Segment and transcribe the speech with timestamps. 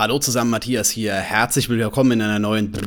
[0.00, 1.12] Hallo zusammen, Matthias hier.
[1.12, 2.72] Herzlich willkommen in einer neuen.
[2.72, 2.86] Hallo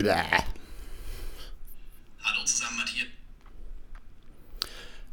[2.44, 3.05] zusammen, Matthias.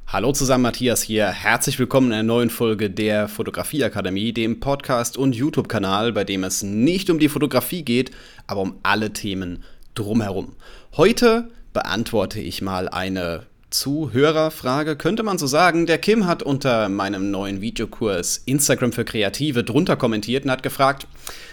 [0.07, 1.27] Hallo zusammen, Matthias hier.
[1.27, 6.63] Herzlich willkommen in einer neuen Folge der Fotografieakademie, dem Podcast und YouTube-Kanal, bei dem es
[6.63, 8.13] nicht um die Fotografie geht,
[8.47, 9.63] aber um alle Themen
[9.95, 10.57] drumherum.
[10.97, 15.87] Heute beantworte ich mal eine Zuhörerfrage, könnte man so sagen.
[15.87, 21.07] Der Kim hat unter meinem neuen Videokurs Instagram für Kreative drunter kommentiert und hat gefragt,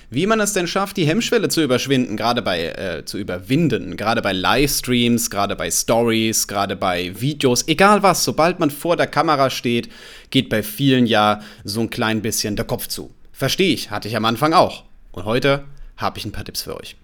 [0.09, 4.21] wie man es denn schafft, die Hemmschwelle zu überwinden, gerade bei äh, zu überwinden, gerade
[4.21, 9.49] bei Livestreams, gerade bei Stories, gerade bei Videos, egal was, sobald man vor der Kamera
[9.49, 9.89] steht,
[10.29, 13.13] geht bei vielen ja so ein klein bisschen der Kopf zu.
[13.33, 14.85] Verstehe ich, hatte ich am Anfang auch.
[15.11, 15.65] Und heute
[15.97, 16.95] habe ich ein paar Tipps für euch.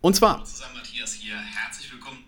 [0.00, 0.44] Und zwar.
[0.44, 2.27] Zusammen Matthias hier, herzlich willkommen.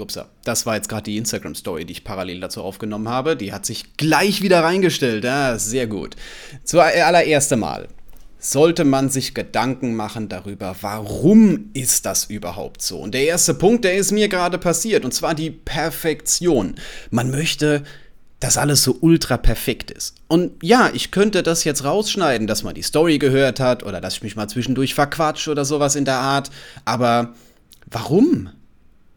[0.00, 3.36] Upsa, das war jetzt gerade die Instagram-Story, die ich parallel dazu aufgenommen habe.
[3.36, 5.24] Die hat sich gleich wieder reingestellt.
[5.24, 6.16] Ja, sehr gut.
[6.64, 7.88] Zuallererst Mal
[8.44, 12.98] sollte man sich Gedanken machen darüber, warum ist das überhaupt so?
[12.98, 16.74] Und der erste Punkt, der ist mir gerade passiert, und zwar die Perfektion.
[17.10, 17.84] Man möchte,
[18.40, 20.16] dass alles so ultra perfekt ist.
[20.28, 24.16] Und ja, ich könnte das jetzt rausschneiden, dass man die Story gehört hat oder dass
[24.16, 26.50] ich mich mal zwischendurch verquatsche oder sowas in der Art,
[26.84, 27.34] aber
[27.86, 28.50] warum?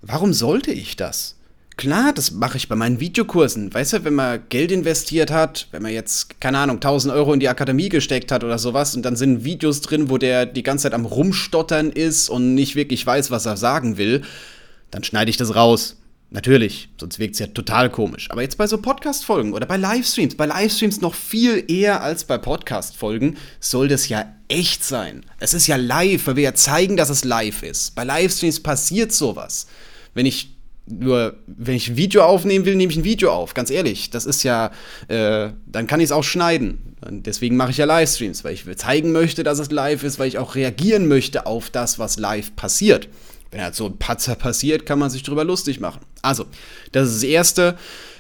[0.09, 1.35] Warum sollte ich das?
[1.75, 3.73] Klar, das mache ich bei meinen Videokursen.
[3.73, 7.41] Weißt du, wenn man Geld investiert hat, wenn man jetzt, keine Ahnung, 1000 Euro in
[7.41, 10.83] die Akademie gesteckt hat oder sowas und dann sind Videos drin, wo der die ganze
[10.83, 14.23] Zeit am Rumstottern ist und nicht wirklich weiß, was er sagen will,
[14.91, 15.97] dann schneide ich das raus.
[16.29, 18.31] Natürlich, sonst wirkt es ja total komisch.
[18.31, 22.37] Aber jetzt bei so Podcast-Folgen oder bei Livestreams, bei Livestreams noch viel eher als bei
[22.37, 25.25] Podcast-Folgen, soll das ja echt sein.
[25.39, 27.93] Es ist ja live, weil wir ja zeigen, dass es live ist.
[27.93, 29.67] Bei Livestreams passiert sowas.
[30.17, 33.53] Wenn ich nur, wenn ich ein Video aufnehmen will, nehme ich ein Video auf.
[33.53, 34.71] Ganz ehrlich, das ist ja,
[35.09, 36.95] äh, dann kann ich es auch schneiden.
[37.05, 40.27] Und deswegen mache ich ja Livestreams, weil ich zeigen möchte, dass es live ist, weil
[40.27, 43.09] ich auch reagieren möchte auf das, was live passiert.
[43.51, 46.01] Wenn halt so ein Patzer passiert, kann man sich drüber lustig machen.
[46.23, 46.45] Also,
[46.93, 47.77] das ist das Erste.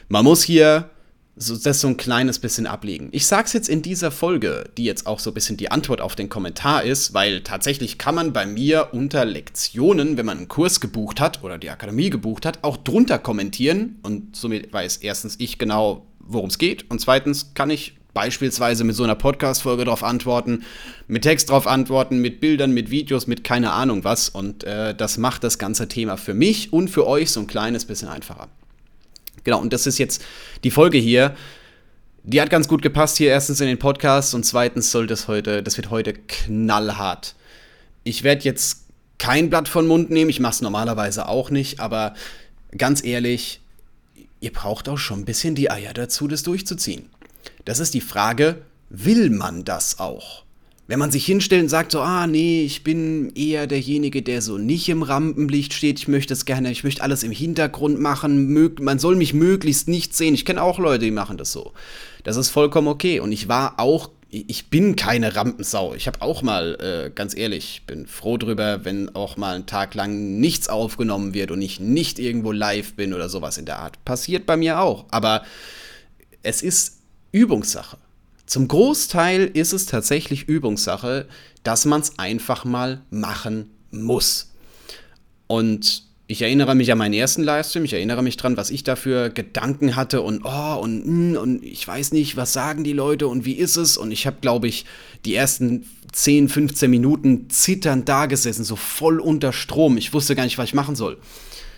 [0.07, 0.91] Man muss hier
[1.37, 3.09] so, das so ein kleines bisschen ablegen.
[3.11, 6.15] Ich sag's jetzt in dieser Folge, die jetzt auch so ein bisschen die Antwort auf
[6.15, 10.79] den Kommentar ist, weil tatsächlich kann man bei mir unter Lektionen, wenn man einen Kurs
[10.79, 15.57] gebucht hat oder die Akademie gebucht hat, auch drunter kommentieren und somit weiß erstens ich
[15.57, 20.63] genau, worum es geht und zweitens kann ich beispielsweise mit so einer Podcast-Folge darauf antworten,
[21.07, 25.19] mit Text darauf antworten, mit Bildern, mit Videos, mit keine Ahnung was und äh, das
[25.19, 28.47] macht das ganze Thema für mich und für euch so ein kleines bisschen einfacher.
[29.47, 30.25] Genau, und das ist jetzt
[30.65, 31.33] die Folge hier.
[32.23, 35.63] Die hat ganz gut gepasst hier erstens in den Podcast und zweitens soll das heute,
[35.63, 37.33] das wird heute knallhart.
[38.03, 38.83] Ich werde jetzt
[39.19, 42.13] kein Blatt von Mund nehmen, ich mache es normalerweise auch nicht, aber
[42.77, 43.61] ganz ehrlich,
[44.41, 47.07] ihr braucht auch schon ein bisschen die Eier dazu, das durchzuziehen.
[47.63, 50.43] Das ist die Frage, will man das auch?
[50.87, 54.57] Wenn man sich hinstellt und sagt so, ah nee, ich bin eher derjenige, der so
[54.57, 58.97] nicht im Rampenlicht steht, ich möchte es gerne, ich möchte alles im Hintergrund machen, man
[58.97, 60.33] soll mich möglichst nicht sehen.
[60.33, 61.73] Ich kenne auch Leute, die machen das so.
[62.23, 63.19] Das ist vollkommen okay.
[63.19, 65.93] Und ich war auch, ich bin keine Rampensau.
[65.93, 69.93] Ich habe auch mal, äh, ganz ehrlich, bin froh drüber, wenn auch mal ein Tag
[69.93, 74.03] lang nichts aufgenommen wird und ich nicht irgendwo live bin oder sowas in der Art.
[74.05, 75.05] Passiert bei mir auch.
[75.11, 75.43] Aber
[76.43, 77.01] es ist
[77.33, 77.97] Übungssache.
[78.47, 81.27] Zum Großteil ist es tatsächlich Übungssache,
[81.63, 84.53] dass man es einfach mal machen muss.
[85.47, 89.29] Und ich erinnere mich an meinen ersten Livestream, ich erinnere mich dran, was ich dafür
[89.29, 93.45] Gedanken hatte und oh und hm, und ich weiß nicht, was sagen die Leute und
[93.45, 94.85] wie ist es und ich habe glaube ich
[95.25, 99.97] die ersten 10, 15 Minuten zitternd da gesessen, so voll unter Strom.
[99.97, 101.17] Ich wusste gar nicht, was ich machen soll.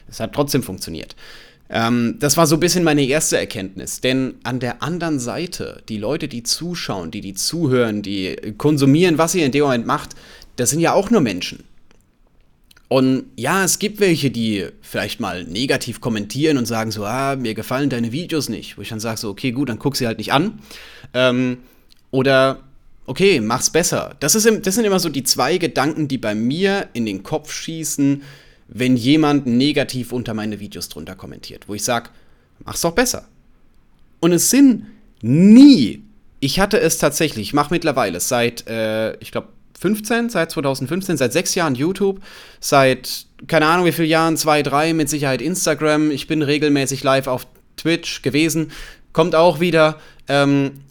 [0.08, 1.16] Es hat trotzdem funktioniert.
[1.70, 4.02] Ähm, das war so ein bisschen meine erste Erkenntnis.
[4.02, 9.36] Denn an der anderen Seite, die Leute, die zuschauen, die die zuhören, die konsumieren, was
[9.36, 10.16] ihr in dem Moment macht,
[10.56, 11.64] das sind ja auch nur Menschen.
[12.90, 17.54] Und ja, es gibt welche, die vielleicht mal negativ kommentieren und sagen so, ah, mir
[17.54, 18.78] gefallen deine Videos nicht.
[18.78, 20.60] Wo ich dann sage so, okay, gut, dann guck sie halt nicht an.
[21.14, 21.60] Ähm,
[22.10, 22.64] oder,
[23.06, 24.16] okay, mach's besser.
[24.20, 27.54] Das, ist, das sind immer so die zwei Gedanken, die bei mir in den Kopf
[27.54, 28.24] schießen,
[28.72, 32.10] wenn jemand negativ unter meine Videos drunter kommentiert, wo ich sage,
[32.64, 33.28] mach's doch besser.
[34.20, 34.86] Und es sind
[35.22, 36.04] nie,
[36.40, 39.50] ich hatte es tatsächlich, ich mache mittlerweile seit, äh, ich glaube,
[39.80, 42.20] 15, seit 2015, seit sechs Jahren YouTube,
[42.60, 46.12] seit keine Ahnung wie viele Jahren, zwei, drei, mit Sicherheit Instagram.
[46.12, 48.72] Ich bin regelmäßig live auf Twitch gewesen,
[49.14, 50.00] kommt auch wieder.
[50.28, 50.82] Ähm,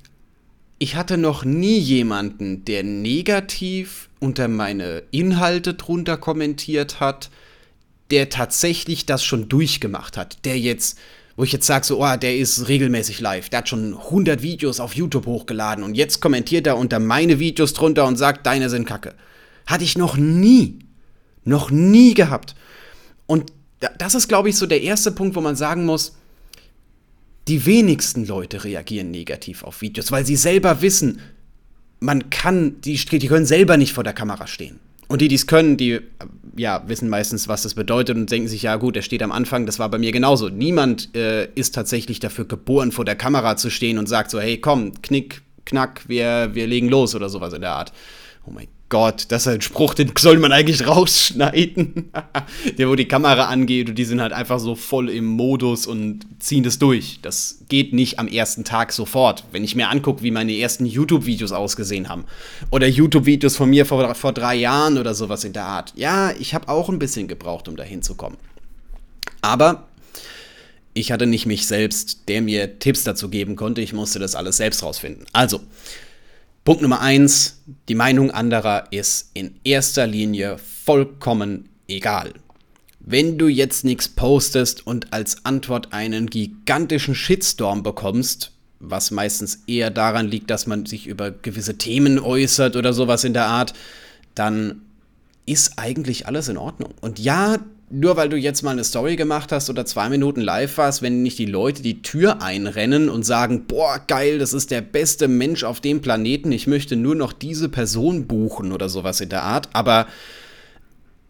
[0.78, 7.30] ich hatte noch nie jemanden, der negativ unter meine Inhalte drunter kommentiert hat,
[8.10, 10.98] der tatsächlich das schon durchgemacht hat, der jetzt,
[11.36, 14.80] wo ich jetzt sage, so, oh, der ist regelmäßig live, der hat schon 100 Videos
[14.80, 18.86] auf YouTube hochgeladen und jetzt kommentiert er unter meine Videos drunter und sagt, deine sind
[18.86, 19.14] kacke.
[19.66, 20.78] Hatte ich noch nie.
[21.44, 22.54] Noch nie gehabt.
[23.26, 23.52] Und
[23.98, 26.16] das ist, glaube ich, so der erste Punkt, wo man sagen muss,
[27.46, 31.20] die wenigsten Leute reagieren negativ auf Videos, weil sie selber wissen,
[32.00, 34.80] man kann, die, die können selber nicht vor der Kamera stehen.
[35.08, 36.00] Und die, die es können, die
[36.56, 39.64] ja, wissen meistens, was das bedeutet und denken sich, ja gut, er steht am Anfang,
[39.64, 40.48] das war bei mir genauso.
[40.48, 44.58] Niemand äh, ist tatsächlich dafür geboren, vor der Kamera zu stehen und sagt so, hey,
[44.58, 47.92] komm, knick, knack, wir, wir legen los oder sowas in der Art.
[48.46, 52.10] Oh mein Gott, das ist ein Spruch, den soll man eigentlich rausschneiden.
[52.78, 56.20] der, wo die Kamera angeht und die sind halt einfach so voll im Modus und
[56.38, 57.18] ziehen das durch.
[57.20, 59.44] Das geht nicht am ersten Tag sofort.
[59.52, 62.24] Wenn ich mir angucke, wie meine ersten YouTube-Videos ausgesehen haben.
[62.70, 65.92] Oder YouTube-Videos von mir vor, vor drei Jahren oder sowas in der Art.
[65.94, 68.38] Ja, ich habe auch ein bisschen gebraucht, um da hinzukommen.
[69.42, 69.86] Aber
[70.94, 73.82] ich hatte nicht mich selbst, der mir Tipps dazu geben konnte.
[73.82, 75.26] Ich musste das alles selbst rausfinden.
[75.32, 75.60] Also,
[76.68, 82.34] Punkt Nummer eins, die Meinung anderer ist in erster Linie vollkommen egal.
[83.00, 89.90] Wenn du jetzt nichts postest und als Antwort einen gigantischen Shitstorm bekommst, was meistens eher
[89.90, 93.72] daran liegt, dass man sich über gewisse Themen äußert oder sowas in der Art,
[94.34, 94.82] dann
[95.46, 96.92] ist eigentlich alles in Ordnung.
[97.00, 97.56] Und ja,
[97.90, 101.22] nur weil du jetzt mal eine Story gemacht hast oder zwei Minuten live warst, wenn
[101.22, 105.64] nicht die Leute die Tür einrennen und sagen, boah, geil, das ist der beste Mensch
[105.64, 109.70] auf dem Planeten, ich möchte nur noch diese Person buchen oder sowas in der Art,
[109.72, 110.06] aber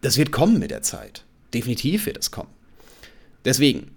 [0.01, 1.23] das wird kommen mit der Zeit.
[1.53, 2.49] Definitiv wird es kommen.
[3.45, 3.91] Deswegen,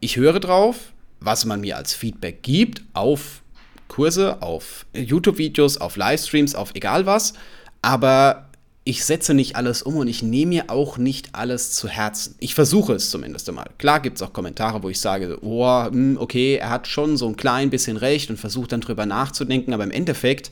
[0.00, 3.42] ich höre drauf, was man mir als Feedback gibt auf
[3.88, 7.34] Kurse, auf YouTube-Videos, auf Livestreams, auf egal was,
[7.82, 8.49] aber
[8.90, 12.34] ich setze nicht alles um und ich nehme mir auch nicht alles zu Herzen.
[12.40, 13.70] Ich versuche es zumindest einmal.
[13.78, 17.28] Klar gibt es auch Kommentare, wo ich sage, oh, hm, okay, er hat schon so
[17.28, 20.50] ein klein bisschen recht und versucht dann drüber nachzudenken, aber im Endeffekt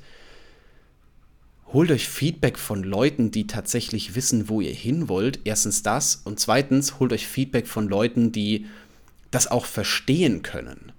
[1.73, 5.41] holt euch Feedback von Leuten, die tatsächlich wissen, wo ihr hin wollt.
[5.43, 8.67] Erstens das und zweitens holt euch Feedback von Leuten, die
[9.33, 10.93] das auch verstehen können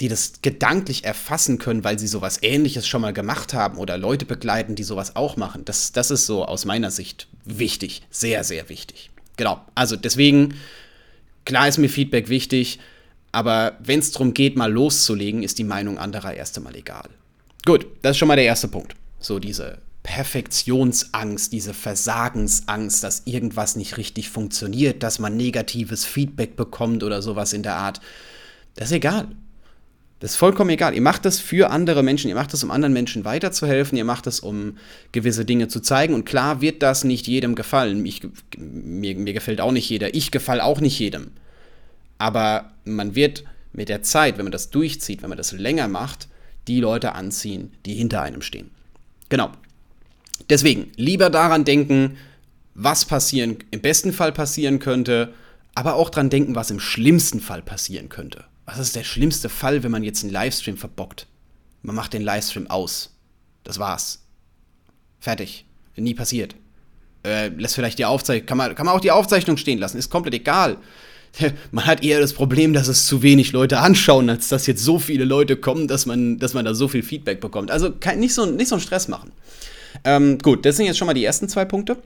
[0.00, 4.26] die das gedanklich erfassen können, weil sie sowas ähnliches schon mal gemacht haben oder Leute
[4.26, 5.64] begleiten, die sowas auch machen.
[5.64, 8.02] Das, das ist so aus meiner Sicht wichtig.
[8.10, 9.10] Sehr, sehr wichtig.
[9.36, 9.60] Genau.
[9.74, 10.54] Also deswegen,
[11.44, 12.78] klar ist mir Feedback wichtig,
[13.32, 17.08] aber wenn es darum geht, mal loszulegen, ist die Meinung anderer erst einmal egal.
[17.64, 18.94] Gut, das ist schon mal der erste Punkt.
[19.18, 27.02] So diese Perfektionsangst, diese Versagensangst, dass irgendwas nicht richtig funktioniert, dass man negatives Feedback bekommt
[27.02, 28.00] oder sowas in der Art.
[28.76, 29.28] Das ist egal.
[30.18, 30.94] Das ist vollkommen egal.
[30.94, 34.26] Ihr macht das für andere Menschen, ihr macht das, um anderen Menschen weiterzuhelfen, ihr macht
[34.26, 34.78] das, um
[35.12, 36.14] gewisse Dinge zu zeigen.
[36.14, 38.04] Und klar wird das nicht jedem gefallen.
[38.06, 38.22] Ich,
[38.56, 40.14] mir, mir gefällt auch nicht jeder.
[40.14, 41.32] Ich gefall auch nicht jedem.
[42.16, 46.28] Aber man wird mit der Zeit, wenn man das durchzieht, wenn man das länger macht,
[46.66, 48.70] die Leute anziehen, die hinter einem stehen.
[49.28, 49.50] Genau.
[50.48, 52.16] Deswegen lieber daran denken,
[52.74, 55.32] was passieren, im besten Fall passieren könnte,
[55.74, 58.44] aber auch daran denken, was im schlimmsten Fall passieren könnte.
[58.66, 61.26] Was ist der schlimmste Fall, wenn man jetzt einen Livestream verbockt?
[61.82, 63.14] Man macht den Livestream aus.
[63.62, 64.24] Das war's.
[65.20, 65.64] Fertig.
[65.96, 66.54] Nie passiert.
[67.24, 68.46] Äh, lässt vielleicht die Aufzeichnung.
[68.46, 69.98] Kann man, kann man auch die Aufzeichnung stehen lassen.
[69.98, 70.78] Ist komplett egal.
[71.70, 74.98] Man hat eher das Problem, dass es zu wenig Leute anschauen, als dass jetzt so
[74.98, 77.70] viele Leute kommen, dass man, dass man da so viel Feedback bekommt.
[77.70, 79.32] Also kein, nicht, so, nicht so einen Stress machen.
[80.04, 81.96] Ähm, gut, das sind jetzt schon mal die ersten zwei Punkte.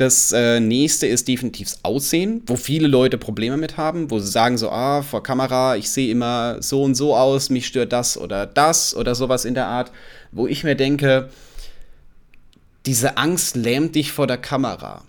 [0.00, 4.30] Das äh, nächste ist definitiv das Aussehen, wo viele Leute Probleme mit haben, wo sie
[4.30, 8.16] sagen so, ah, vor Kamera, ich sehe immer so und so aus, mich stört das
[8.16, 9.92] oder das oder sowas in der Art,
[10.32, 11.28] wo ich mir denke,
[12.86, 15.02] diese Angst lähmt dich vor der Kamera.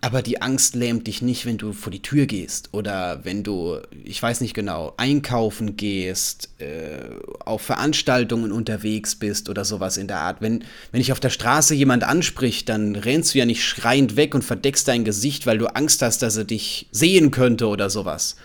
[0.00, 3.78] Aber die Angst lähmt dich nicht, wenn du vor die Tür gehst oder wenn du,
[4.04, 7.00] ich weiß nicht genau, einkaufen gehst, äh,
[7.40, 10.40] auf Veranstaltungen unterwegs bist oder sowas in der Art.
[10.40, 10.62] Wenn,
[10.92, 14.44] wenn dich auf der Straße jemand anspricht, dann rennst du ja nicht schreiend weg und
[14.44, 18.36] verdeckst dein Gesicht, weil du Angst hast, dass er dich sehen könnte oder sowas.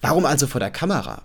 [0.00, 1.22] Warum also vor der Kamera?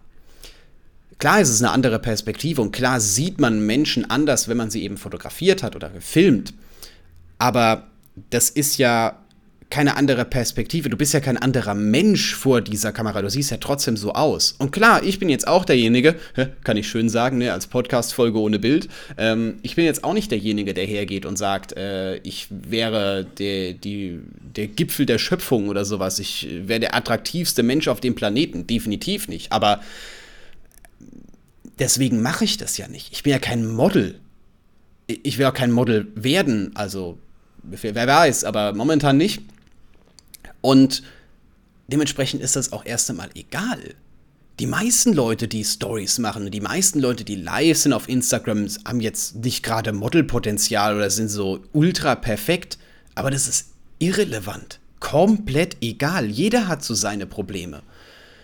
[1.17, 4.83] Klar ist es eine andere Perspektive und klar sieht man Menschen anders, wenn man sie
[4.83, 6.53] eben fotografiert hat oder gefilmt.
[7.37, 7.87] Aber
[8.31, 9.20] das ist ja
[9.71, 10.89] keine andere Perspektive.
[10.89, 13.21] Du bist ja kein anderer Mensch vor dieser Kamera.
[13.21, 14.53] Du siehst ja trotzdem so aus.
[14.59, 16.15] Und klar, ich bin jetzt auch derjenige,
[16.63, 18.89] kann ich schön sagen, ne, als Podcast-Folge ohne Bild.
[19.17, 23.73] Ähm, ich bin jetzt auch nicht derjenige, der hergeht und sagt, äh, ich wäre der,
[23.73, 24.19] die,
[24.55, 26.19] der Gipfel der Schöpfung oder sowas.
[26.19, 28.67] Ich wäre der attraktivste Mensch auf dem Planeten.
[28.67, 29.53] Definitiv nicht.
[29.53, 29.79] Aber
[31.79, 33.13] deswegen mache ich das ja nicht.
[33.13, 34.19] Ich bin ja kein Model.
[35.07, 36.71] Ich will auch kein Model werden.
[36.75, 37.17] Also,
[37.63, 39.41] wer weiß, aber momentan nicht.
[40.61, 41.03] Und
[41.87, 43.95] dementsprechend ist das auch erst einmal egal.
[44.59, 49.01] die meisten Leute, die Stories machen, die meisten Leute, die live sind auf Instagram, haben
[49.01, 52.77] jetzt nicht gerade Modelpotenzial oder sind so ultra perfekt,
[53.15, 54.79] aber das ist irrelevant.
[54.99, 56.27] Komplett egal.
[56.27, 57.81] Jeder hat so seine Probleme.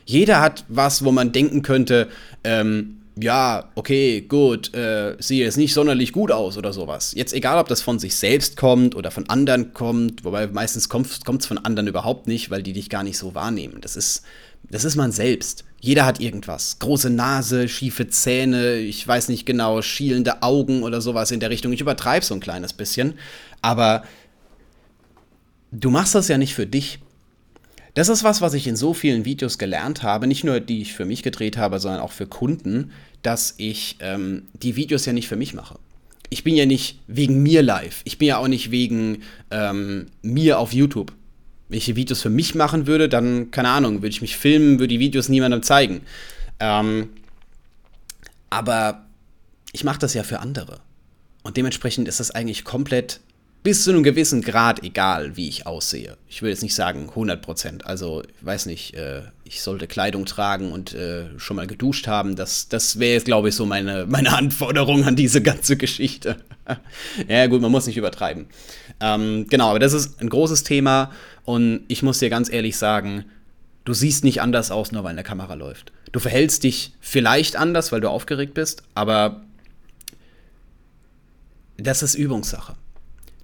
[0.06, 2.10] Jeder hat was, wo man denken könnte,
[2.44, 7.14] ähm, ja, okay, gut, äh, sieht jetzt nicht sonderlich gut aus oder sowas.
[7.16, 11.08] Jetzt egal, ob das von sich selbst kommt oder von anderen kommt, wobei meistens kommt
[11.08, 13.80] es von anderen überhaupt nicht, weil die dich gar nicht so wahrnehmen.
[13.82, 14.24] Das ist,
[14.70, 15.64] das ist man selbst.
[15.80, 16.80] Jeder hat irgendwas.
[16.80, 21.72] Große Nase, schiefe Zähne, ich weiß nicht genau, schielende Augen oder sowas in der Richtung.
[21.74, 23.14] Ich übertreibe so ein kleines bisschen.
[23.62, 24.04] Aber
[25.72, 27.00] du machst das ja nicht für dich.
[27.98, 30.94] Das ist was, was ich in so vielen Videos gelernt habe, nicht nur die ich
[30.94, 32.92] für mich gedreht habe, sondern auch für Kunden,
[33.24, 35.80] dass ich ähm, die Videos ja nicht für mich mache.
[36.30, 38.02] Ich bin ja nicht wegen mir live.
[38.04, 41.12] Ich bin ja auch nicht wegen ähm, mir auf YouTube.
[41.70, 44.78] Wenn ich die Videos für mich machen würde, dann, keine Ahnung, würde ich mich filmen,
[44.78, 46.02] würde die Videos niemandem zeigen.
[46.60, 47.10] Ähm,
[48.52, 49.08] aber
[49.72, 50.82] ich mache das ja für andere.
[51.42, 53.22] Und dementsprechend ist das eigentlich komplett
[53.68, 56.16] bis zu einem gewissen Grad egal, wie ich aussehe.
[56.30, 57.86] Ich will jetzt nicht sagen 100 Prozent.
[57.86, 62.38] Also, ich weiß nicht, äh, ich sollte Kleidung tragen und äh, schon mal geduscht haben.
[62.38, 66.38] Das, das wäre jetzt, glaube ich, so meine, meine Anforderung an diese ganze Geschichte.
[67.28, 68.46] ja, gut, man muss nicht übertreiben.
[69.02, 71.12] Ähm, genau, aber das ist ein großes Thema
[71.44, 73.26] und ich muss dir ganz ehrlich sagen,
[73.84, 75.92] du siehst nicht anders aus, nur weil eine Kamera läuft.
[76.14, 79.42] Du verhältst dich vielleicht anders, weil du aufgeregt bist, aber
[81.76, 82.78] das ist Übungssache.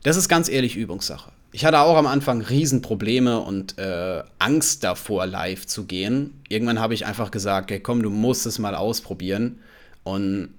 [0.03, 1.31] Das ist ganz ehrlich Übungssache.
[1.53, 6.41] Ich hatte auch am Anfang Riesenprobleme und äh, Angst davor, live zu gehen.
[6.49, 9.59] Irgendwann habe ich einfach gesagt, hey, komm, du musst es mal ausprobieren.
[10.03, 10.49] Und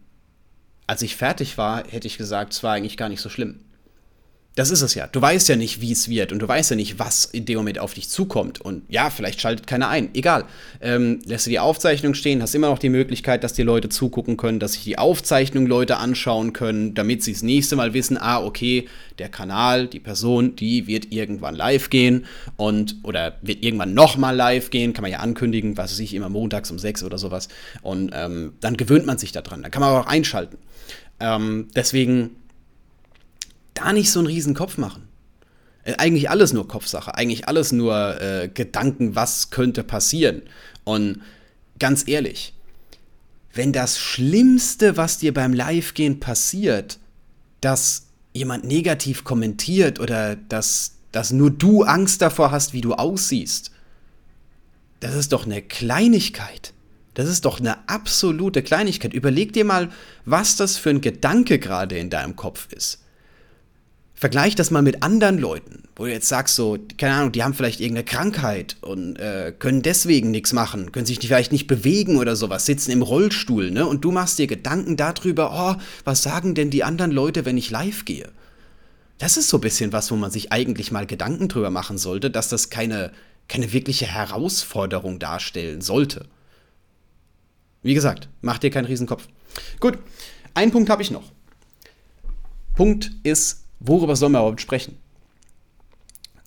[0.87, 3.61] als ich fertig war, hätte ich gesagt, es war eigentlich gar nicht so schlimm.
[4.57, 5.09] Das ist es ja.
[5.09, 7.57] Du weißt ja nicht, wie es wird und du weißt ja nicht, was in dem
[7.57, 8.61] Moment auf dich zukommt.
[8.61, 10.11] Und ja, vielleicht schaltet keiner ein.
[10.15, 10.45] Egal.
[10.81, 14.37] Ähm, lässt du die Aufzeichnung stehen, hast immer noch die Möglichkeit, dass die Leute zugucken
[14.37, 18.45] können, dass sich die Aufzeichnung Leute anschauen können, damit sie das nächste Mal wissen, ah,
[18.45, 24.37] okay, der Kanal, die Person, die wird irgendwann live gehen und oder wird irgendwann nochmal
[24.37, 27.49] live gehen, kann man ja ankündigen, was weiß ich, immer montags um sechs oder sowas.
[27.83, 29.63] Und ähm, dann gewöhnt man sich daran.
[29.63, 30.59] Dann kann man auch einschalten.
[31.19, 32.37] Ähm, deswegen
[33.75, 35.09] da nicht so einen riesen Kopf machen.
[35.85, 40.43] Äh, eigentlich alles nur Kopfsache, eigentlich alles nur äh, Gedanken, was könnte passieren.
[40.85, 41.21] Und
[41.79, 42.55] ganz ehrlich,
[43.53, 46.99] wenn das Schlimmste, was dir beim Live-Gehen passiert,
[47.61, 53.71] dass jemand negativ kommentiert oder dass, dass nur du Angst davor hast, wie du aussiehst,
[55.01, 56.73] das ist doch eine Kleinigkeit.
[57.13, 59.15] Das ist doch eine absolute Kleinigkeit.
[59.15, 59.91] Überleg dir mal,
[60.25, 63.04] was das für ein Gedanke gerade in deinem Kopf ist.
[64.17, 67.53] Vergleich das mal mit anderen Leuten, wo du jetzt sagst, so, keine Ahnung, die haben
[67.53, 72.37] vielleicht irgendeine Krankheit und äh, können deswegen nichts machen, können sich vielleicht nicht bewegen oder
[72.37, 73.85] sowas, sitzen im Rollstuhl, ne?
[73.87, 77.71] Und du machst dir Gedanken darüber, oh, was sagen denn die anderen Leute, wenn ich
[77.71, 78.31] live gehe?
[79.19, 82.31] Das ist so ein bisschen was, wo man sich eigentlich mal Gedanken drüber machen sollte,
[82.31, 83.13] dass das keine,
[83.49, 86.27] keine wirkliche Herausforderung darstellen sollte.
[87.83, 89.27] Wie gesagt, mach dir keinen Riesenkopf.
[89.81, 89.99] Gut,
[90.55, 91.33] einen Punkt habe ich noch.
[92.75, 94.99] Punkt ist worüber soll man überhaupt sprechen?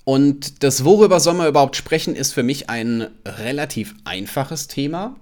[0.03, 5.15] Und das Worüber soll man überhaupt sprechen, ist für mich ein relativ einfaches Thema.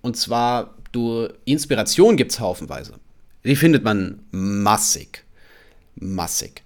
[0.00, 2.94] Und zwar, du, Inspiration gibt es haufenweise.
[3.44, 5.24] Die findet man massig.
[5.96, 6.62] Massig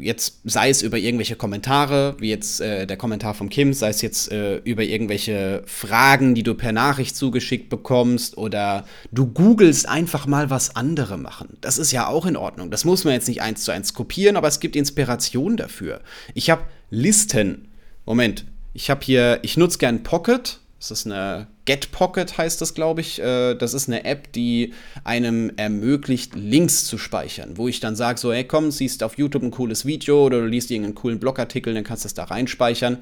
[0.00, 4.02] jetzt sei es über irgendwelche Kommentare, wie jetzt äh, der Kommentar vom Kim, sei es
[4.02, 10.26] jetzt äh, über irgendwelche Fragen, die du per Nachricht zugeschickt bekommst oder du googelst einfach
[10.26, 11.56] mal, was andere machen.
[11.60, 12.70] Das ist ja auch in Ordnung.
[12.70, 16.00] Das muss man jetzt nicht eins zu eins kopieren, aber es gibt Inspiration dafür.
[16.34, 17.68] Ich habe Listen.
[18.06, 22.74] Moment, ich habe hier, ich nutze gern Pocket das ist eine Get Pocket heißt das,
[22.74, 23.20] glaube ich.
[23.20, 24.74] Äh, das ist eine App, die
[25.04, 29.44] einem ermöglicht, Links zu speichern, wo ich dann sage, so, hey komm, siehst auf YouTube
[29.44, 32.98] ein cooles Video oder du liest irgendeinen coolen Blogartikel, dann kannst du das da reinspeichern.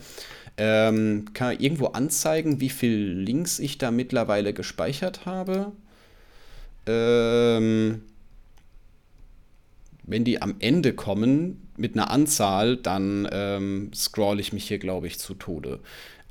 [0.59, 5.73] Ähm, kann irgendwo anzeigen, wie viele Links ich da mittlerweile gespeichert habe.
[6.85, 8.03] Ähm,
[10.03, 15.07] wenn die am Ende kommen mit einer Anzahl, dann ähm, scroll ich mich hier, glaube
[15.07, 15.81] ich, zu Tode.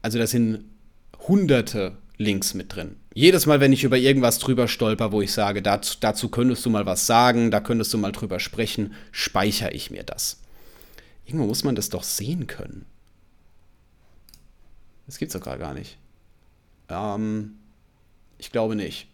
[0.04, 0.66] Also das sind
[1.28, 2.96] hunderte Links mit drin.
[3.14, 6.70] Jedes Mal, wenn ich über irgendwas drüber stolper, wo ich sage, dazu, dazu könntest du
[6.70, 10.42] mal was sagen, da könntest du mal drüber sprechen, speichere ich mir das.
[11.26, 12.86] Irgendwo muss man das doch sehen können.
[15.06, 15.98] Das gibt's doch gerade gar nicht.
[16.90, 17.58] Ähm,
[18.38, 19.08] ich glaube nicht.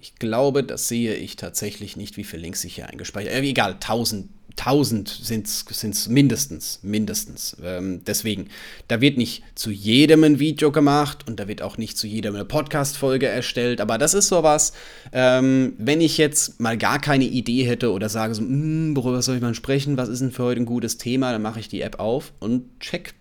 [0.00, 3.44] Ich glaube, das sehe ich tatsächlich nicht, wie viele Links ich hier eingespeichert habe.
[3.44, 7.56] Äh, egal, tausend 1000 sind es mindestens, mindestens.
[7.62, 8.48] Ähm, deswegen,
[8.88, 12.34] da wird nicht zu jedem ein Video gemacht und da wird auch nicht zu jedem
[12.34, 14.72] eine Podcast-Folge erstellt, aber das ist sowas,
[15.12, 19.36] ähm, wenn ich jetzt mal gar keine Idee hätte oder sage so, hm, worüber soll
[19.36, 21.82] ich mal sprechen, was ist denn für heute ein gutes Thema, dann mache ich die
[21.82, 23.14] App auf und check,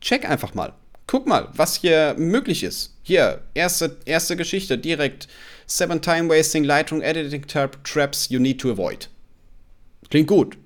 [0.00, 0.72] check einfach mal.
[1.06, 2.96] Guck mal, was hier möglich ist.
[3.02, 5.28] Hier, erste, erste Geschichte, direkt.
[5.66, 9.08] Seven Time Wasting Lightroom Editing Traps you need to avoid.
[10.10, 10.56] Klingt gut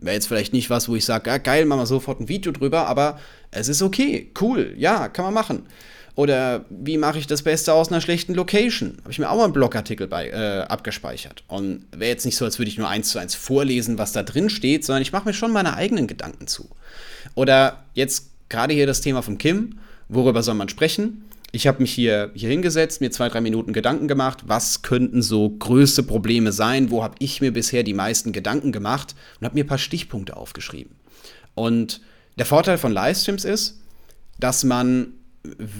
[0.00, 2.52] Wäre jetzt vielleicht nicht was, wo ich sage, ja, geil, machen wir sofort ein Video
[2.52, 3.18] drüber, aber
[3.50, 5.66] es ist okay, cool, ja, kann man machen.
[6.14, 8.98] Oder wie mache ich das Beste aus einer schlechten Location?
[9.00, 11.44] Habe ich mir auch mal einen Blogartikel bei, äh, abgespeichert.
[11.46, 14.22] Und wäre jetzt nicht so, als würde ich nur eins zu eins vorlesen, was da
[14.22, 16.68] drin steht, sondern ich mache mir schon meine eigenen Gedanken zu.
[17.34, 19.78] Oder jetzt gerade hier das Thema von Kim,
[20.08, 21.24] worüber soll man sprechen?
[21.52, 25.50] Ich habe mich hier, hier hingesetzt, mir zwei, drei Minuten Gedanken gemacht, was könnten so
[25.50, 29.64] größte Probleme sein, wo habe ich mir bisher die meisten Gedanken gemacht und habe mir
[29.64, 30.94] ein paar Stichpunkte aufgeschrieben.
[31.54, 32.00] Und
[32.38, 33.80] der Vorteil von Livestreams ist,
[34.38, 35.12] dass man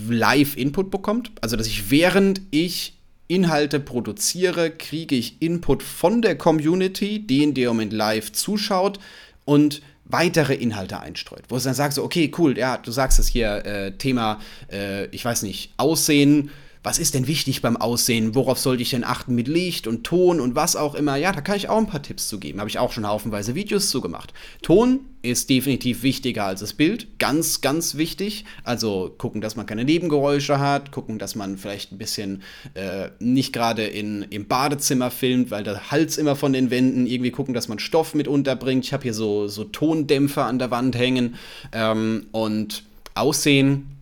[0.08, 2.96] Live-Input bekommt, also dass ich während ich
[3.28, 8.98] Inhalte produziere, kriege ich Input von der Community, die in dem Moment live zuschaut
[9.44, 13.28] und weitere Inhalte einstreut, wo es dann sagt so, okay, cool, ja, du sagst es
[13.28, 14.40] hier, äh, Thema,
[14.70, 16.50] äh, ich weiß nicht, Aussehen,
[16.82, 18.34] was ist denn wichtig beim Aussehen?
[18.34, 21.16] Worauf sollte ich denn achten mit Licht und Ton und was auch immer?
[21.16, 22.58] Ja, da kann ich auch ein paar Tipps zu geben.
[22.58, 24.32] Habe ich auch schon haufenweise Videos zu gemacht.
[24.62, 27.06] Ton ist definitiv wichtiger als das Bild.
[27.18, 28.46] Ganz, ganz wichtig.
[28.64, 33.52] Also gucken, dass man keine Nebengeräusche hat, gucken, dass man vielleicht ein bisschen äh, nicht
[33.52, 37.06] gerade im Badezimmer filmt, weil der Hals immer von den Wänden.
[37.06, 38.86] Irgendwie gucken, dass man Stoff mit unterbringt.
[38.86, 41.34] Ich habe hier so, so Tondämpfer an der Wand hängen.
[41.72, 42.84] Ähm, und
[43.14, 43.99] Aussehen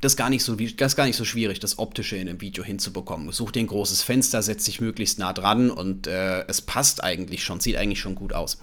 [0.00, 2.64] das ist gar nicht so, das gar nicht so schwierig, das Optische in einem Video
[2.64, 3.32] hinzubekommen.
[3.32, 7.44] Such dir ein großes Fenster, setz dich möglichst nah dran und äh, es passt eigentlich
[7.44, 8.58] schon, sieht eigentlich schon gut aus.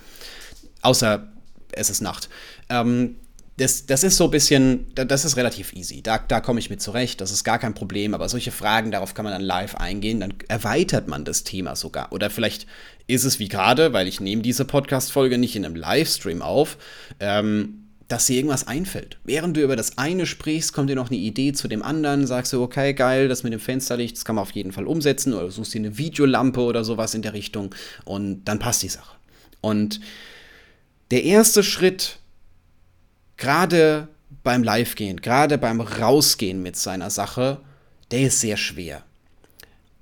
[0.82, 1.28] Außer
[1.72, 2.30] es ist Nacht.
[2.70, 3.16] Ähm,
[3.58, 6.02] das, das ist so ein bisschen, das ist relativ easy.
[6.02, 8.16] Da, da komme ich mit zurecht, das ist gar kein Problem.
[8.16, 12.12] Aber solche Fragen, darauf kann man dann live eingehen, dann erweitert man das Thema sogar.
[12.12, 12.66] Oder vielleicht
[13.06, 16.78] ist es wie gerade, weil ich nehme diese Podcast-Folge nicht in einem Livestream auf,
[17.20, 17.83] ähm,
[18.14, 19.18] dass dir irgendwas einfällt.
[19.24, 22.54] Während du über das eine sprichst, kommt dir noch eine Idee zu dem anderen, sagst
[22.54, 25.50] du, okay, geil, das mit dem Fensterlicht, das kann man auf jeden Fall umsetzen, oder
[25.50, 27.74] suchst dir eine Videolampe oder sowas in der Richtung
[28.06, 29.16] und dann passt die Sache.
[29.62, 30.00] Und
[31.10, 32.20] der erste Schritt,
[33.38, 34.10] gerade
[34.44, 37.62] beim Live-Gehen, gerade beim Rausgehen mit seiner Sache,
[38.12, 39.04] der ist sehr schwer.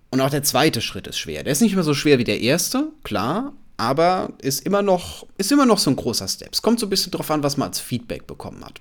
[0.10, 1.45] Und auch der zweite Schritt ist schwer.
[1.45, 5.52] Der ist nicht mehr so schwer wie der erste, klar, aber ist immer noch, ist
[5.52, 6.50] immer noch so ein großer Step.
[6.54, 8.80] Es kommt so ein bisschen drauf an, was man als Feedback bekommen hat.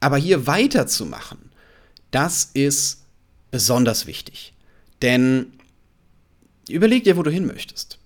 [0.00, 1.50] Aber hier weiterzumachen,
[2.10, 3.06] das ist
[3.50, 4.52] besonders wichtig.
[5.00, 5.54] Denn
[6.68, 7.98] überleg dir, wo du hin möchtest.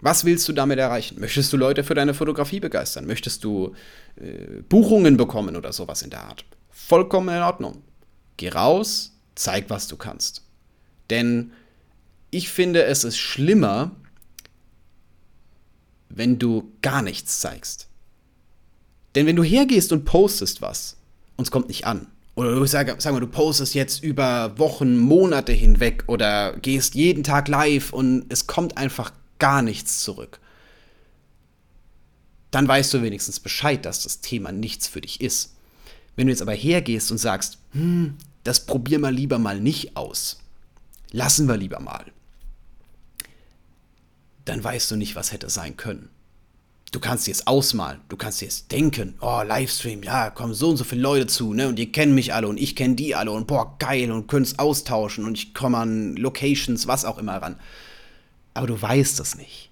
[0.00, 1.18] Was willst du damit erreichen?
[1.18, 3.06] Möchtest du Leute für deine Fotografie begeistern?
[3.06, 3.74] Möchtest du
[4.14, 6.44] äh, Buchungen bekommen oder sowas in der Art?
[6.70, 7.82] Vollkommen in Ordnung.
[8.36, 10.42] Geh raus, zeig, was du kannst.
[11.10, 11.50] Denn
[12.30, 13.96] ich finde, es ist schlimmer,
[16.08, 17.88] wenn du gar nichts zeigst.
[19.14, 20.96] Denn wenn du hergehst und postest was
[21.36, 22.06] und es kommt nicht an,
[22.38, 27.24] oder du sag, sag mal, du postest jetzt über Wochen, Monate hinweg oder gehst jeden
[27.24, 30.38] Tag live und es kommt einfach gar nichts zurück,
[32.52, 35.56] dann weißt du wenigstens Bescheid, dass das Thema nichts für dich ist.
[36.14, 40.38] Wenn du jetzt aber hergehst und sagst, hm, das probier mal lieber mal nicht aus,
[41.10, 42.04] lassen wir lieber mal,
[44.48, 46.10] dann weißt du nicht, was hätte sein können.
[46.90, 50.70] Du kannst dir es ausmalen, du kannst dir es denken, oh, Livestream, ja, kommen so
[50.70, 53.14] und so viele Leute zu, ne, und die kennen mich alle und ich kenne die
[53.14, 57.18] alle und boah, geil und können es austauschen und ich komme an Locations, was auch
[57.18, 57.56] immer ran.
[58.54, 59.70] Aber du weißt es nicht,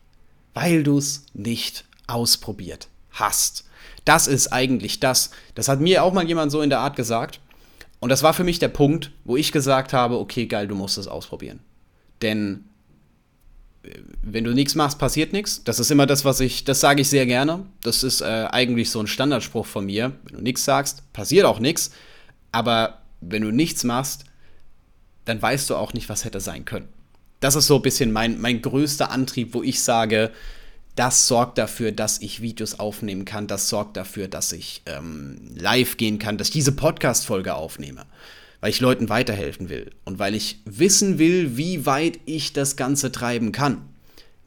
[0.53, 3.65] weil du es nicht ausprobiert hast.
[4.05, 5.31] Das ist eigentlich das.
[5.55, 7.41] Das hat mir auch mal jemand so in der Art gesagt.
[7.99, 10.99] Und das war für mich der Punkt, wo ich gesagt habe, okay, geil, du musst
[10.99, 11.61] es ausprobieren.
[12.21, 12.65] Denn
[14.23, 15.63] wenn du nichts machst, passiert nichts.
[15.65, 17.65] Das ist immer das, was ich, das sage ich sehr gerne.
[17.83, 20.13] Das ist äh, eigentlich so ein Standardspruch von mir.
[20.25, 21.91] Wenn du nichts sagst, passiert auch nichts.
[22.53, 24.25] Aber wenn du nichts machst,
[25.25, 26.89] dann weißt du auch nicht, was hätte sein können.
[27.41, 30.31] Das ist so ein bisschen mein, mein größter Antrieb, wo ich sage,
[30.95, 33.47] das sorgt dafür, dass ich Videos aufnehmen kann.
[33.47, 38.07] Das sorgt dafür, dass ich ähm, live gehen kann, dass ich diese Podcast-Folge aufnehme
[38.67, 43.13] weil ich Leuten weiterhelfen will und weil ich wissen will, wie weit ich das Ganze
[43.13, 43.83] treiben kann.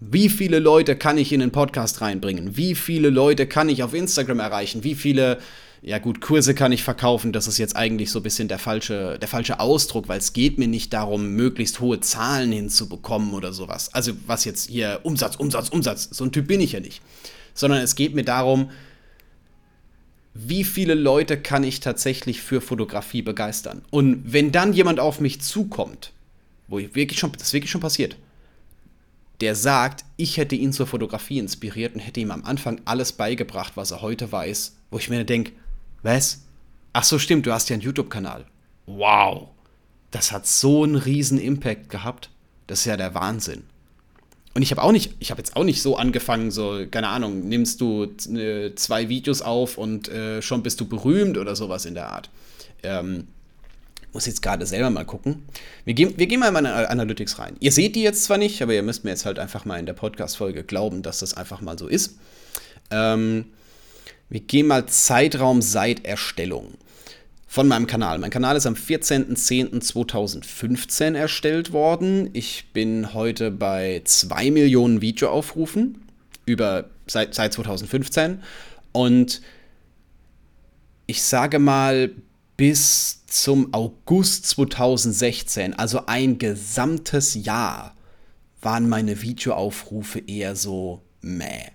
[0.01, 2.57] Wie viele Leute kann ich in den Podcast reinbringen?
[2.57, 4.83] Wie viele Leute kann ich auf Instagram erreichen?
[4.83, 5.37] Wie viele,
[5.81, 7.31] ja gut, Kurse kann ich verkaufen?
[7.31, 10.57] Das ist jetzt eigentlich so ein bisschen der falsche, der falsche Ausdruck, weil es geht
[10.57, 13.93] mir nicht darum, möglichst hohe Zahlen hinzubekommen oder sowas.
[13.93, 17.01] Also was jetzt hier Umsatz, Umsatz, Umsatz, so ein Typ bin ich ja nicht.
[17.53, 18.69] sondern es geht mir darum,
[20.47, 23.81] wie viele Leute kann ich tatsächlich für Fotografie begeistern?
[23.89, 26.13] Und wenn dann jemand auf mich zukommt,
[26.67, 28.15] wo ich wirklich schon, das ist wirklich schon passiert,
[29.41, 33.73] der sagt, ich hätte ihn zur Fotografie inspiriert und hätte ihm am Anfang alles beigebracht,
[33.75, 35.51] was er heute weiß, wo ich mir denke,
[36.03, 36.43] was?
[36.93, 38.45] Ach so, stimmt, du hast ja einen YouTube-Kanal.
[38.85, 39.49] Wow,
[40.11, 42.29] das hat so einen riesen Impact gehabt.
[42.67, 43.63] Das ist ja der Wahnsinn.
[44.53, 47.47] Und ich habe auch nicht, ich habe jetzt auch nicht so angefangen, so, keine Ahnung,
[47.47, 51.93] nimmst du äh, zwei Videos auf und äh, schon bist du berühmt oder sowas in
[51.93, 52.29] der Art.
[52.83, 53.27] Ähm,
[54.11, 55.43] muss jetzt gerade selber mal gucken.
[55.85, 57.57] Wir gehen, wir gehen mal in meine Analytics rein.
[57.59, 59.85] Ihr seht die jetzt zwar nicht, aber ihr müsst mir jetzt halt einfach mal in
[59.85, 62.17] der Podcast-Folge glauben, dass das einfach mal so ist.
[62.89, 63.45] Ähm,
[64.29, 66.73] wir gehen mal Zeitraum seit Erstellung
[67.49, 68.19] von meinem Kanal.
[68.19, 72.29] Mein Kanal ist am 14.10.2015 erstellt worden.
[72.33, 76.03] Ich bin heute bei 2 Millionen Videoaufrufen
[76.45, 78.43] über, seit, seit 2015.
[78.91, 79.41] Und
[81.07, 82.11] ich sage mal,
[82.55, 87.95] bis zum August 2016, also ein gesamtes Jahr,
[88.61, 91.71] waren meine Videoaufrufe eher so meh.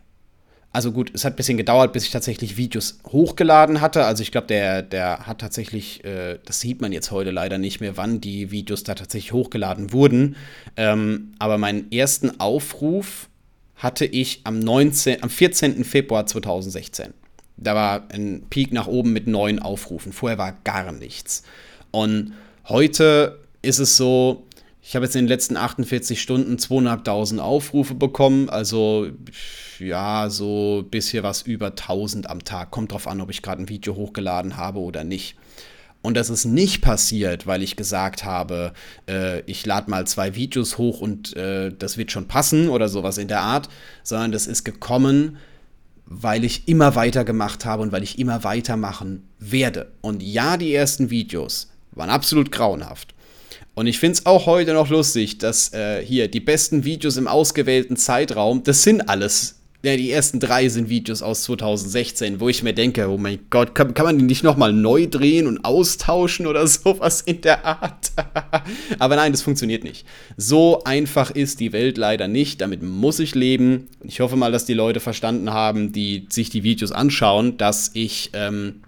[0.74, 4.06] Also gut, es hat ein bisschen gedauert, bis ich tatsächlich Videos hochgeladen hatte.
[4.06, 7.80] Also ich glaube, der, der hat tatsächlich, äh, das sieht man jetzt heute leider nicht
[7.80, 10.34] mehr, wann die Videos da tatsächlich hochgeladen wurden.
[10.76, 13.28] Ähm, aber meinen ersten Aufruf
[13.76, 15.84] hatte ich am, 19, am 14.
[15.84, 17.14] Februar 2016.
[17.56, 20.12] Da war ein Peak nach oben mit neun Aufrufen.
[20.12, 21.44] Vorher war gar nichts.
[21.92, 22.32] Und
[22.68, 24.44] heute ist es so,
[24.82, 28.50] ich habe jetzt in den letzten 48 Stunden 2.500 Aufrufe bekommen.
[28.50, 29.06] Also
[29.80, 32.70] ja, so bisher was über 1000 am Tag.
[32.70, 35.36] Kommt drauf an, ob ich gerade ein Video hochgeladen habe oder nicht.
[36.04, 38.74] Und das ist nicht passiert, weil ich gesagt habe,
[39.08, 43.16] äh, ich lade mal zwei Videos hoch und äh, das wird schon passen oder sowas
[43.16, 43.70] in der Art,
[44.02, 45.38] sondern das ist gekommen,
[46.04, 49.92] weil ich immer weiter gemacht habe und weil ich immer weitermachen werde.
[50.02, 53.14] Und ja, die ersten Videos waren absolut grauenhaft.
[53.74, 57.26] Und ich finde es auch heute noch lustig, dass äh, hier die besten Videos im
[57.26, 62.62] ausgewählten Zeitraum, das sind alles ja, die ersten drei sind Videos aus 2016, wo ich
[62.62, 66.46] mir denke, oh mein Gott, kann, kann man die nicht nochmal neu drehen und austauschen
[66.46, 68.12] oder sowas in der Art?
[68.98, 70.06] Aber nein, das funktioniert nicht.
[70.36, 72.60] So einfach ist die Welt leider nicht.
[72.60, 73.88] Damit muss ich leben.
[74.02, 78.30] Ich hoffe mal, dass die Leute verstanden haben, die sich die Videos anschauen, dass ich
[78.32, 78.80] ähm,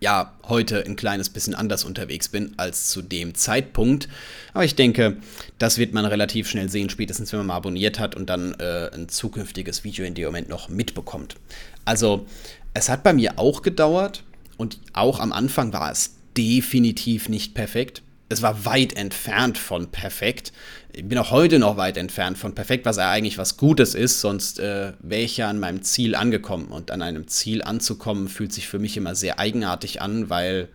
[0.00, 4.08] ja, heute ein kleines bisschen anders unterwegs bin als zu dem Zeitpunkt.
[4.54, 5.18] Aber ich denke,
[5.58, 8.90] das wird man relativ schnell sehen, spätestens wenn man mal abonniert hat und dann äh,
[8.92, 11.36] ein zukünftiges Video in dem Moment noch mitbekommt.
[11.84, 12.26] Also,
[12.72, 14.24] es hat bei mir auch gedauert
[14.56, 20.52] und auch am Anfang war es definitiv nicht perfekt es war weit entfernt von perfekt.
[20.92, 24.20] Ich bin auch heute noch weit entfernt von perfekt, was ja eigentlich was Gutes ist,
[24.20, 26.68] sonst äh, wäre ich ja an meinem Ziel angekommen.
[26.68, 30.68] Und an einem Ziel anzukommen, fühlt sich für mich immer sehr eigenartig an, weil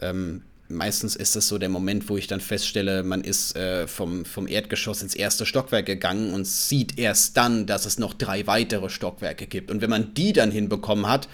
[0.00, 4.24] ähm, meistens ist es so der Moment, wo ich dann feststelle, man ist äh, vom,
[4.24, 8.88] vom Erdgeschoss ins erste Stockwerk gegangen und sieht erst dann, dass es noch drei weitere
[8.88, 9.72] Stockwerke gibt.
[9.72, 11.28] Und wenn man die dann hinbekommen hat,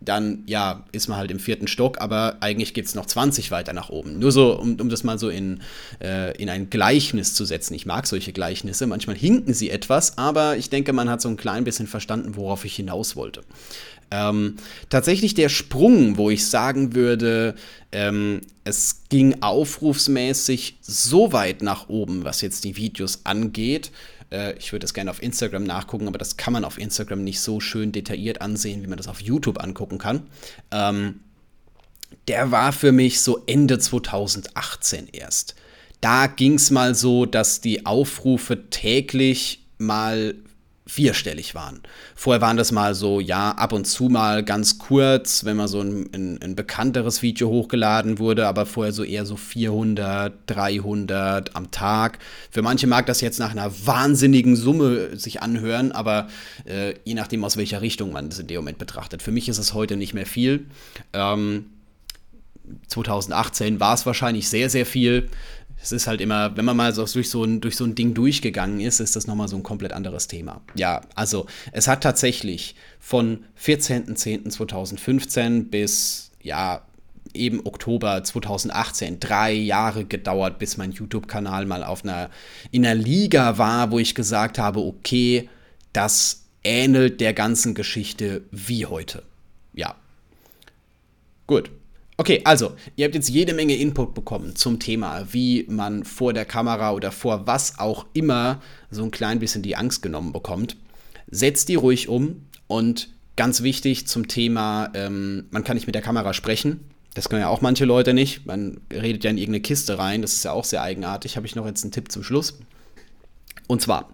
[0.00, 3.72] dann ja, ist man halt im vierten Stock, aber eigentlich gibt es noch 20 weiter
[3.72, 4.18] nach oben.
[4.18, 5.60] Nur so, um, um das mal so in,
[6.02, 7.74] äh, in ein Gleichnis zu setzen.
[7.74, 8.86] Ich mag solche Gleichnisse.
[8.86, 12.64] Manchmal hinken sie etwas, aber ich denke, man hat so ein klein bisschen verstanden, worauf
[12.64, 13.42] ich hinaus wollte.
[14.10, 14.56] Ähm,
[14.88, 17.54] tatsächlich der Sprung, wo ich sagen würde,
[17.92, 23.92] ähm, es ging aufrufsmäßig so weit nach oben, was jetzt die Videos angeht,
[24.30, 27.40] äh, ich würde es gerne auf Instagram nachgucken, aber das kann man auf Instagram nicht
[27.40, 30.28] so schön detailliert ansehen, wie man das auf YouTube angucken kann.
[30.70, 31.20] Ähm,
[32.28, 35.54] der war für mich so Ende 2018 erst.
[36.00, 40.34] Da ging es mal so, dass die Aufrufe täglich mal
[40.90, 41.80] vierstellig waren.
[42.16, 45.80] Vorher waren das mal so, ja, ab und zu mal ganz kurz, wenn mal so
[45.80, 51.70] ein, ein, ein, bekannteres Video hochgeladen wurde, aber vorher so eher so 400, 300 am
[51.70, 52.18] Tag.
[52.50, 56.26] Für manche mag das jetzt nach einer wahnsinnigen Summe sich anhören, aber
[56.64, 59.22] äh, je nachdem, aus welcher Richtung man das in dem Moment betrachtet.
[59.22, 60.66] Für mich ist es heute nicht mehr viel.
[61.12, 61.66] Ähm,
[62.88, 65.28] 2018 war es wahrscheinlich sehr, sehr viel
[65.82, 68.14] es ist halt immer, wenn man mal so durch so ein, durch so ein Ding
[68.14, 70.60] durchgegangen ist, ist das nochmal so ein komplett anderes Thema.
[70.74, 76.82] Ja, also es hat tatsächlich von 14.10.2015 bis, ja,
[77.32, 82.28] eben Oktober 2018 drei Jahre gedauert, bis mein YouTube-Kanal mal auf einer,
[82.70, 85.48] in einer Liga war, wo ich gesagt habe, okay,
[85.92, 89.22] das ähnelt der ganzen Geschichte wie heute.
[89.72, 89.94] Ja.
[91.46, 91.70] Gut.
[92.20, 96.44] Okay, also, ihr habt jetzt jede Menge Input bekommen zum Thema, wie man vor der
[96.44, 100.76] Kamera oder vor was auch immer so ein klein bisschen die Angst genommen bekommt.
[101.30, 106.02] setzt die ruhig um und ganz wichtig zum Thema, ähm, man kann nicht mit der
[106.02, 106.80] Kamera sprechen.
[107.14, 108.44] Das können ja auch manche Leute nicht.
[108.44, 110.20] Man redet ja in irgendeine Kiste rein.
[110.20, 111.38] Das ist ja auch sehr eigenartig.
[111.38, 112.58] Habe ich noch jetzt einen Tipp zum Schluss.
[113.66, 114.10] Und zwar,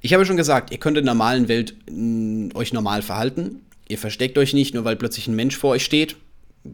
[0.00, 3.60] ich habe schon gesagt, ihr könnt in der normalen Welt mh, euch normal verhalten.
[3.86, 6.16] Ihr versteckt euch nicht, nur weil plötzlich ein Mensch vor euch steht.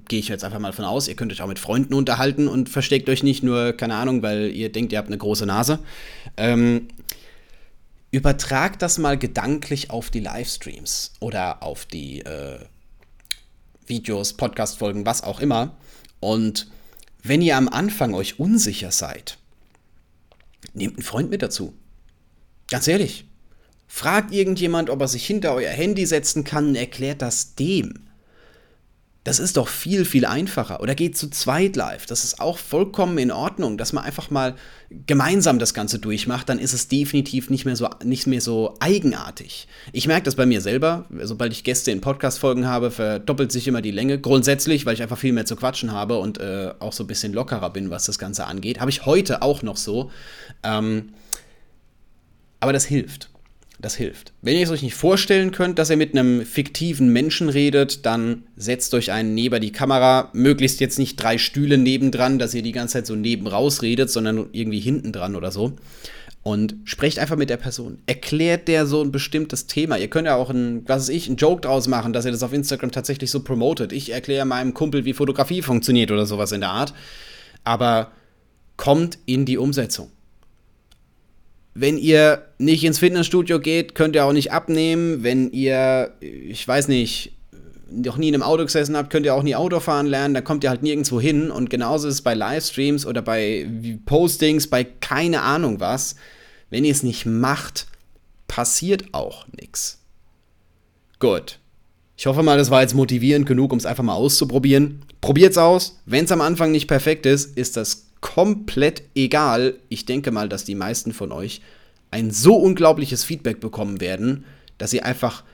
[0.08, 1.08] Gehe ich jetzt einfach mal von aus.
[1.08, 4.50] Ihr könnt euch auch mit Freunden unterhalten und versteckt euch nicht nur, keine Ahnung, weil
[4.50, 5.78] ihr denkt, ihr habt eine große Nase.
[6.36, 6.88] Ähm,
[8.10, 12.58] übertragt das mal gedanklich auf die Livestreams oder auf die äh,
[13.86, 15.76] Videos, Podcast-Folgen, was auch immer.
[16.20, 16.70] Und
[17.22, 19.38] wenn ihr am Anfang euch unsicher seid,
[20.74, 21.74] nehmt einen Freund mit dazu.
[22.70, 23.26] Ganz ehrlich.
[23.86, 28.08] Fragt irgendjemand, ob er sich hinter euer Handy setzen kann, erklärt das dem.
[29.24, 30.80] Das ist doch viel, viel einfacher.
[30.80, 32.06] Oder geht zu zweit live.
[32.06, 34.56] Das ist auch vollkommen in Ordnung, dass man einfach mal
[35.06, 36.48] gemeinsam das Ganze durchmacht.
[36.48, 39.68] Dann ist es definitiv nicht mehr so, nicht mehr so eigenartig.
[39.92, 41.06] Ich merke das bei mir selber.
[41.22, 44.18] Sobald ich Gäste in Podcast-Folgen habe, verdoppelt sich immer die Länge.
[44.18, 47.32] Grundsätzlich, weil ich einfach viel mehr zu quatschen habe und äh, auch so ein bisschen
[47.32, 48.80] lockerer bin, was das Ganze angeht.
[48.80, 50.10] Habe ich heute auch noch so.
[50.64, 51.10] Ähm,
[52.58, 53.31] aber das hilft
[53.82, 54.32] das hilft.
[54.40, 58.44] Wenn ihr es euch nicht vorstellen könnt, dass ihr mit einem fiktiven Menschen redet, dann
[58.56, 60.30] setzt euch einen neben die Kamera.
[60.32, 64.08] Möglichst jetzt nicht drei Stühle nebendran, dass ihr die ganze Zeit so neben raus redet,
[64.08, 65.72] sondern irgendwie hinten dran oder so.
[66.44, 67.98] Und sprecht einfach mit der Person.
[68.06, 69.96] Erklärt der so ein bestimmtes Thema.
[69.96, 72.42] Ihr könnt ja auch ein, was weiß ich, einen Joke draus machen, dass ihr das
[72.42, 73.92] auf Instagram tatsächlich so promotet.
[73.92, 76.94] Ich erkläre meinem Kumpel, wie Fotografie funktioniert oder sowas in der Art.
[77.64, 78.12] Aber
[78.76, 80.10] kommt in die Umsetzung
[81.74, 85.22] wenn ihr nicht ins Fitnessstudio geht, könnt ihr auch nicht abnehmen.
[85.22, 87.32] Wenn ihr, ich weiß nicht,
[87.90, 90.34] noch nie in einem Auto gesessen habt, könnt ihr auch nie Auto fahren lernen.
[90.34, 91.50] Da kommt ihr halt nirgendwo hin.
[91.50, 93.66] Und genauso ist es bei Livestreams oder bei
[94.04, 96.16] Postings, bei keine Ahnung was.
[96.70, 97.86] Wenn ihr es nicht macht,
[98.48, 100.00] passiert auch nichts.
[101.18, 101.58] Gut.
[102.16, 105.04] Ich hoffe mal, das war jetzt motivierend genug, um es einfach mal auszuprobieren.
[105.20, 106.00] Probiert's aus.
[106.04, 109.78] Wenn es am Anfang nicht perfekt ist, ist das komplett egal.
[109.90, 111.60] Ich denke mal, dass die meisten von euch
[112.10, 114.46] ein so unglaubliches Feedback bekommen werden,
[114.78, 115.44] dass sie einfach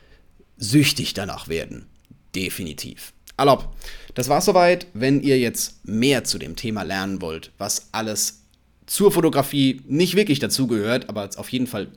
[0.57, 1.87] süchtig danach werden.
[2.37, 3.13] Definitiv.
[3.37, 3.75] Allob,
[4.15, 4.87] das war's soweit.
[4.95, 8.43] Wenn ihr jetzt mehr zu dem Thema lernen wollt, was alles
[8.87, 11.89] zur Fotografie nicht wirklich dazugehört, aber auf jeden Fall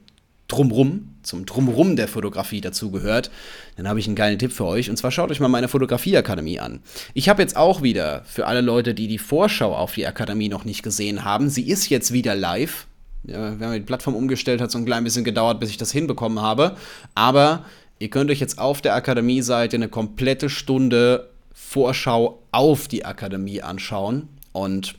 [0.52, 3.32] drumrum, zum Drumrum der Fotografie dazugehört,
[3.78, 4.90] dann habe ich einen geilen Tipp für euch.
[4.90, 6.82] Und zwar schaut euch mal meine Fotografieakademie an.
[7.14, 10.66] Ich habe jetzt auch wieder, für alle Leute, die die Vorschau auf die Akademie noch
[10.66, 12.88] nicht gesehen haben, sie ist jetzt wieder live.
[13.24, 15.92] Ja, wir haben die Plattform umgestellt, hat so ein klein bisschen gedauert, bis ich das
[15.92, 16.76] hinbekommen habe.
[17.14, 17.66] Aber
[18.00, 24.28] ihr könnt euch jetzt auf der Akademie-Seite eine komplette Stunde Vorschau auf die Akademie anschauen.
[24.52, 24.96] Und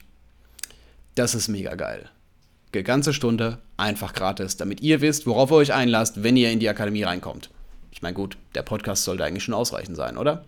[1.14, 2.11] das ist mega geil
[2.82, 6.68] ganze Stunde einfach gratis, damit ihr wisst, worauf ihr euch einlasst, wenn ihr in die
[6.68, 7.50] Akademie reinkommt.
[7.90, 10.44] Ich meine, gut, der Podcast sollte eigentlich schon ausreichend sein, oder?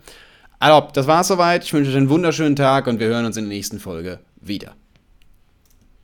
[0.58, 1.64] Also, das war's soweit.
[1.64, 4.74] Ich wünsche euch einen wunderschönen Tag und wir hören uns in der nächsten Folge wieder.